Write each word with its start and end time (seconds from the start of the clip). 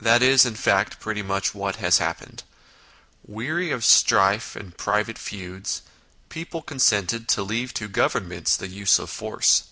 That 0.00 0.22
is, 0.24 0.44
in 0.44 0.56
fact, 0.56 0.98
pretty 0.98 1.22
much 1.22 1.54
what 1.54 1.76
has 1.76 1.98
happened: 1.98 2.42
weary 3.24 3.70
of 3.70 3.84
strife 3.84 4.56
and 4.56 4.76
private 4.76 5.18
feuds, 5.18 5.82
people 6.30 6.62
consented 6.62 7.28
to 7.28 7.44
leave 7.44 7.72
to 7.74 7.86
Governments 7.86 8.56
the 8.56 8.66
use 8.66 8.98
of 8.98 9.08
force. 9.08 9.68